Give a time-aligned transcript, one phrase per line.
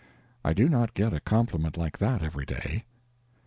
[0.43, 2.85] (I do not get a compliment like that every day.)